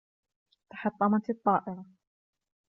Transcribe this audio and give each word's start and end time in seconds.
تحطمت 0.69 1.29
الطائرة. 1.29 1.85